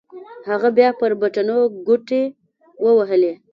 [0.49, 1.57] هغه بيا پر بټنو
[1.87, 2.23] گوټې
[2.83, 3.33] ووهلې.